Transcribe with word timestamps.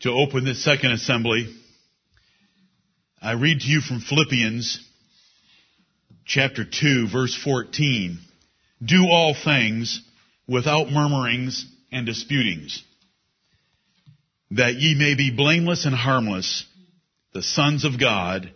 to 0.00 0.10
open 0.10 0.44
this 0.44 0.64
second 0.64 0.92
assembly, 0.92 1.54
I 3.20 3.32
read 3.32 3.60
to 3.60 3.66
you 3.66 3.82
from 3.82 4.00
Philippians 4.00 4.82
chapter 6.24 6.64
2 6.64 7.08
verse 7.08 7.34
14. 7.44 8.18
Do 8.82 9.08
all 9.10 9.34
things 9.34 10.00
without 10.48 10.90
murmurings 10.90 11.66
and 11.92 12.06
disputings, 12.06 12.82
that 14.52 14.76
ye 14.76 14.94
may 14.94 15.14
be 15.14 15.36
blameless 15.36 15.84
and 15.84 15.94
harmless, 15.94 16.64
the 17.34 17.42
sons 17.42 17.84
of 17.84 18.00
God, 18.00 18.50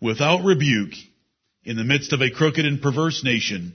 without 0.00 0.42
rebuke, 0.42 0.94
in 1.64 1.76
the 1.76 1.84
midst 1.84 2.14
of 2.14 2.22
a 2.22 2.30
crooked 2.30 2.64
and 2.64 2.80
perverse 2.80 3.22
nation, 3.22 3.74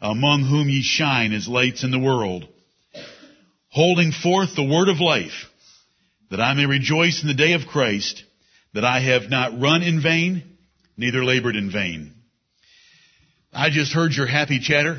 among 0.00 0.44
whom 0.44 0.70
ye 0.70 0.82
shine 0.82 1.34
as 1.34 1.46
lights 1.46 1.84
in 1.84 1.90
the 1.90 1.98
world, 1.98 2.48
holding 3.68 4.12
forth 4.12 4.54
the 4.56 4.64
word 4.64 4.88
of 4.88 4.98
life, 4.98 5.44
that 6.30 6.40
I 6.40 6.54
may 6.54 6.66
rejoice 6.66 7.22
in 7.22 7.28
the 7.28 7.34
day 7.34 7.54
of 7.54 7.66
Christ, 7.66 8.22
that 8.74 8.84
I 8.84 9.00
have 9.00 9.30
not 9.30 9.60
run 9.60 9.82
in 9.82 10.02
vain, 10.02 10.42
neither 10.96 11.24
labored 11.24 11.56
in 11.56 11.70
vain. 11.70 12.14
I 13.52 13.70
just 13.70 13.92
heard 13.92 14.12
your 14.12 14.26
happy 14.26 14.60
chatter. 14.60 14.98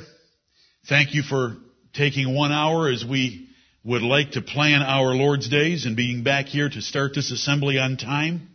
Thank 0.88 1.14
you 1.14 1.22
for 1.22 1.58
taking 1.94 2.36
one 2.36 2.52
hour 2.52 2.90
as 2.90 3.06
we 3.06 3.48
would 3.84 4.02
like 4.02 4.32
to 4.32 4.42
plan 4.42 4.82
our 4.82 5.14
Lord's 5.14 5.48
days 5.50 5.86
and 5.86 5.96
being 5.96 6.24
back 6.24 6.48
here 6.48 6.70
to 6.70 6.82
start 6.82 7.14
this 7.16 7.32
assembly 7.32 7.78
on 7.78 7.98
time. 7.98 8.50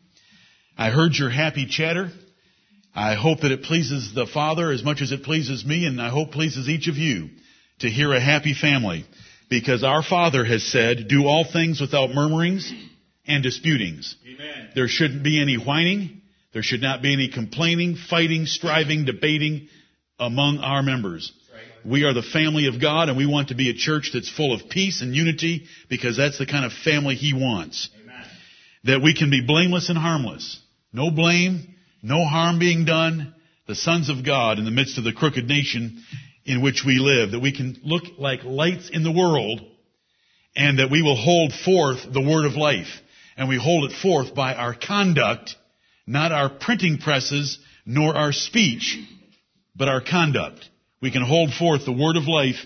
I 0.77 0.91
heard 0.91 1.15
your 1.15 1.31
happy 1.31 1.67
chatter. 1.67 2.11
I 2.95 3.15
hope 3.15 3.41
that 3.41 3.53
it 3.53 3.63
pleases 3.63 4.15
the 4.15 4.27
Father 4.27 4.71
as 4.71 4.83
much 4.83 5.01
as 5.01 5.13
it 5.13 5.23
pleases 5.23 5.65
me 5.65 5.87
and 5.87 6.01
I 6.01 6.11
hope 6.11 6.33
pleases 6.33 6.69
each 6.69 6.89
of 6.89 6.97
you 6.97 7.31
to 7.81 7.89
hear 7.89 8.13
a 8.13 8.21
happy 8.21 8.55
family 8.55 9.05
because 9.49 9.85
our 9.85 10.03
Father 10.03 10.45
has 10.45 10.65
said, 10.65 11.09
do 11.09 11.27
all 11.27 11.45
things 11.51 11.81
without 11.81 12.11
murmurings 12.11 12.73
and 13.27 13.43
disputings. 13.43 14.17
Amen. 14.27 14.71
There 14.75 14.89
shouldn't 14.89 15.23
be 15.23 15.41
any 15.41 15.57
whining. 15.57 16.23
There 16.53 16.63
should 16.63 16.83
not 16.83 17.03
be 17.03 17.13
any 17.13 17.31
complaining, 17.31 17.97
fighting, 17.97 18.47
striving, 18.47 19.05
debating 19.05 19.69
among 20.19 20.59
our 20.59 20.83
members. 20.83 21.33
We 21.85 22.05
are 22.05 22.15
the 22.15 22.23
family 22.23 22.67
of 22.67 22.81
God 22.81 23.09
and 23.09 23.19
we 23.19 23.27
want 23.27 23.49
to 23.49 23.55
be 23.55 23.69
a 23.69 23.75
church 23.75 24.11
that's 24.15 24.31
full 24.31 24.55
of 24.55 24.71
peace 24.71 25.03
and 25.03 25.15
unity 25.15 25.67
because 25.91 26.17
that's 26.17 26.39
the 26.39 26.47
kind 26.47 26.65
of 26.65 26.73
family 26.73 27.15
He 27.15 27.35
wants. 27.35 27.91
Amen. 28.03 28.25
That 28.85 29.03
we 29.03 29.15
can 29.15 29.31
be 29.31 29.45
blameless 29.47 29.91
and 29.91 29.99
harmless. 29.99 30.61
No 30.93 31.11
blame, 31.11 31.75
no 32.03 32.25
harm 32.25 32.59
being 32.59 32.87
done. 32.87 33.35
The 33.67 33.75
sons 33.75 34.09
of 34.09 34.25
God 34.25 34.59
in 34.59 34.65
the 34.65 34.71
midst 34.71 34.99
of 34.99 35.05
the 35.05 35.13
crooked 35.13 35.47
nation 35.47 36.03
in 36.45 36.63
which 36.63 36.85
we 36.85 36.99
live. 36.99 37.33
That 37.33 37.41
we 37.41 37.53
can 37.53 37.81
look 37.83 38.05
like 38.19 38.45
lights 38.45 38.91
in 38.91 39.03
the 39.03 39.13
world 39.13 39.61
and 40.57 40.79
that 40.79 40.91
we 40.91 41.03
will 41.03 41.17
hold 41.17 41.53
forth 41.53 42.01
the 42.13 42.21
word 42.21 42.47
of 42.47 42.55
life. 42.55 42.89
And 43.37 43.49
we 43.49 43.59
hold 43.59 43.91
it 43.91 43.97
forth 43.97 44.35
by 44.35 44.55
our 44.55 44.75
conduct, 44.75 45.57
not 46.07 46.31
our 46.31 46.49
printing 46.49 46.99
presses, 46.99 47.59
nor 47.85 48.15
our 48.15 48.33
speech, 48.33 48.97
but 49.75 49.89
our 49.89 50.01
conduct. 50.01 50.69
We 51.01 51.11
can 51.11 51.23
hold 51.23 51.53
forth 51.53 51.85
the 51.85 51.93
word 51.93 52.17
of 52.17 52.29
life 52.29 52.65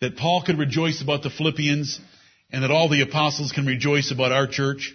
that 0.00 0.16
Paul 0.16 0.42
could 0.44 0.58
rejoice 0.58 1.02
about 1.02 1.22
the 1.22 1.30
Philippians 1.30 2.00
and 2.52 2.62
that 2.62 2.70
all 2.70 2.88
the 2.88 3.00
apostles 3.00 3.52
can 3.52 3.66
rejoice 3.66 4.12
about 4.12 4.32
our 4.32 4.46
church, 4.46 4.94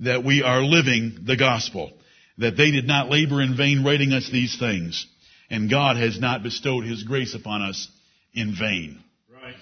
that 0.00 0.24
we 0.24 0.42
are 0.42 0.62
living 0.62 1.20
the 1.24 1.36
gospel, 1.36 1.92
that 2.38 2.56
they 2.56 2.70
did 2.72 2.86
not 2.86 3.10
labor 3.10 3.40
in 3.40 3.56
vain 3.56 3.84
writing 3.84 4.12
us 4.12 4.28
these 4.30 4.58
things, 4.58 5.06
and 5.50 5.68
God 5.68 5.96
has 5.96 6.20
not 6.20 6.42
bestowed 6.42 6.84
his 6.84 7.02
grace 7.02 7.34
upon 7.34 7.62
us 7.62 7.88
in 8.32 8.54
vain. 8.58 9.02
Right. 9.32 9.56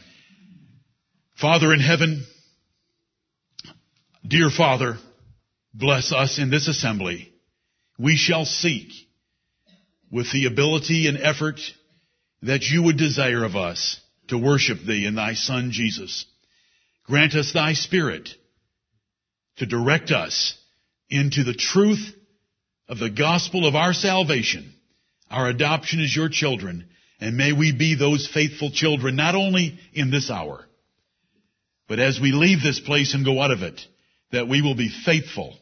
Father 1.41 1.73
in 1.73 1.81
heaven, 1.81 2.25
dear 4.27 4.51
Father, 4.51 4.97
bless 5.73 6.13
us 6.13 6.39
in 6.39 6.51
this 6.51 6.69
assembly. 6.69 7.33
We 7.99 8.17
shall 8.17 8.45
seek 8.45 8.93
with 10.11 10.31
the 10.33 10.47
ability 10.47 11.09
and 11.09 11.19
effort 11.19 11.61
that 12.43 12.63
you 12.63 12.83
would 12.83 12.97
desire 12.97 13.45
of 13.45 13.57
us 13.57 14.01
to 14.29 14.39
worship 14.39 14.79
thee 14.87 15.07
and 15.07 15.17
thy 15.17 15.35
son 15.35 15.71
Jesus. 15.73 16.27
Grant 17.05 17.35
us 17.35 17.53
thy 17.53 17.73
spirit 17.73 18.29
to 19.57 19.67
direct 19.67 20.11
us 20.11 20.57
into 21.11 21.43
the 21.43 21.55
truth 21.55 22.15
of 22.89 22.99
the 22.99 23.11
gospel 23.11 23.67
of 23.67 23.75
our 23.75 23.93
salvation, 23.93 24.75
our 25.31 25.49
adoption 25.49 26.01
as 26.01 26.15
your 26.15 26.29
children, 26.29 26.89
and 27.21 27.37
may 27.37 27.53
we 27.53 27.73
be 27.73 27.95
those 27.95 28.29
faithful 28.33 28.71
children 28.71 29.17
not 29.17 29.35
only 29.35 29.79
in 29.93 30.11
this 30.11 30.31
hour, 30.31 30.65
but 31.89 31.99
as 31.99 32.21
we 32.21 32.33
leave 32.33 32.63
this 32.63 32.81
place 32.81 33.15
and 33.15 33.25
go 33.25 33.41
out 33.41 33.51
of 33.51 33.63
it, 33.63 33.81
that 34.33 34.49
we 34.49 34.63
will 34.63 34.75
be 34.75 34.91
faithful. 35.05 35.57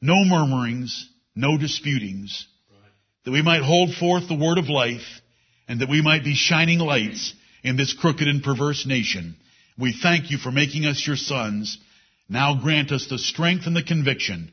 No 0.00 0.24
murmurings, 0.24 1.08
no 1.34 1.56
disputings, 1.56 2.46
that 3.24 3.30
we 3.30 3.42
might 3.42 3.62
hold 3.62 3.94
forth 3.94 4.28
the 4.28 4.34
word 4.34 4.58
of 4.58 4.68
life, 4.68 5.20
and 5.66 5.80
that 5.80 5.88
we 5.88 6.02
might 6.02 6.24
be 6.24 6.34
shining 6.34 6.78
lights 6.78 7.34
in 7.64 7.76
this 7.76 7.94
crooked 7.94 8.28
and 8.28 8.42
perverse 8.42 8.86
nation. 8.86 9.36
We 9.78 9.92
thank 10.00 10.30
you 10.30 10.38
for 10.38 10.52
making 10.52 10.86
us 10.86 11.06
your 11.06 11.16
sons. 11.16 11.78
Now 12.28 12.60
grant 12.62 12.92
us 12.92 13.08
the 13.08 13.18
strength 13.18 13.66
and 13.66 13.74
the 13.74 13.82
conviction 13.82 14.52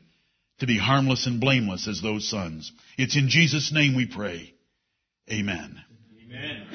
to 0.60 0.66
be 0.66 0.78
harmless 0.78 1.26
and 1.26 1.40
blameless 1.40 1.88
as 1.88 2.00
those 2.00 2.28
sons. 2.28 2.72
It's 2.96 3.16
in 3.16 3.28
Jesus' 3.28 3.72
name 3.72 3.94
we 3.96 4.06
pray. 4.06 4.54
Amen. 5.30 5.82
Amen. 6.24 6.66